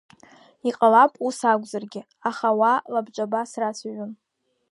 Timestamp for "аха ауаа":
2.29-2.83